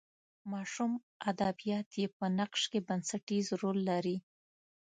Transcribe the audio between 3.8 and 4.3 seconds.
لري.